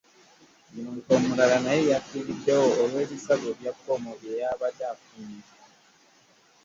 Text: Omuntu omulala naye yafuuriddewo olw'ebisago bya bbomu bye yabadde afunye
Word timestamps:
Omuntu 0.75 1.03
omulala 1.15 1.57
naye 1.65 1.81
yafuuriddewo 1.91 2.67
olw'ebisago 2.81 3.49
bya 3.59 3.71
bbomu 3.75 4.11
bye 4.21 4.33
yabadde 4.41 4.83
afunye 4.93 5.43